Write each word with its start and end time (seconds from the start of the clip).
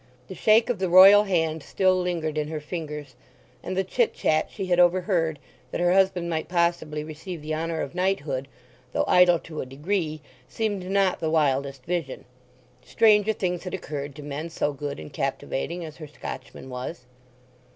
The 0.29 0.33
shake 0.33 0.71
of 0.71 0.79
the 0.79 0.89
Royal 0.89 1.25
hand 1.25 1.61
still 1.61 1.95
lingered 2.01 2.35
in 2.35 2.47
her 2.47 2.59
fingers; 2.59 3.13
and 3.61 3.77
the 3.77 3.83
chit 3.83 4.15
chat 4.15 4.49
she 4.49 4.65
had 4.65 4.79
overheard, 4.79 5.37
that 5.69 5.79
her 5.79 5.93
husband 5.93 6.27
might 6.27 6.49
possibly 6.49 7.03
receive 7.03 7.39
the 7.43 7.53
honour 7.53 7.81
of 7.81 7.93
knighthood, 7.93 8.47
though 8.93 9.05
idle 9.07 9.37
to 9.37 9.61
a 9.61 9.65
degree, 9.67 10.19
seemed 10.49 10.89
not 10.89 11.19
the 11.19 11.29
wildest 11.29 11.85
vision; 11.85 12.25
stranger 12.83 13.31
things 13.31 13.63
had 13.63 13.75
occurred 13.75 14.15
to 14.15 14.23
men 14.23 14.49
so 14.49 14.73
good 14.73 14.99
and 14.99 15.13
captivating 15.13 15.85
as 15.85 15.97
her 15.97 16.07
Scotchman 16.07 16.67
was. 16.71 17.05